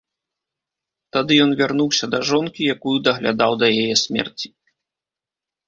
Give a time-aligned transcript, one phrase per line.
[1.17, 4.47] Тады ён вярнуўся да жонкі, якую даглядаў да яе смерці.